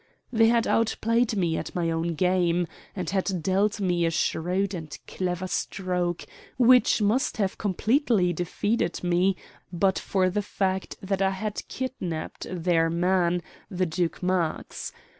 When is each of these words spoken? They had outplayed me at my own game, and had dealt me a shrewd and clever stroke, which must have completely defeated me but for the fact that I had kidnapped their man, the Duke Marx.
They 0.33 0.47
had 0.47 0.65
outplayed 0.65 1.35
me 1.35 1.57
at 1.59 1.75
my 1.75 1.91
own 1.91 2.15
game, 2.15 2.65
and 2.95 3.07
had 3.11 3.43
dealt 3.43 3.79
me 3.79 4.03
a 4.07 4.09
shrewd 4.09 4.73
and 4.73 4.97
clever 5.05 5.45
stroke, 5.45 6.25
which 6.57 7.03
must 7.03 7.37
have 7.37 7.59
completely 7.59 8.33
defeated 8.33 9.03
me 9.03 9.35
but 9.71 9.99
for 9.99 10.31
the 10.31 10.41
fact 10.41 10.95
that 11.03 11.21
I 11.21 11.29
had 11.29 11.61
kidnapped 11.67 12.47
their 12.49 12.89
man, 12.89 13.43
the 13.69 13.85
Duke 13.85 14.23
Marx. 14.23 14.91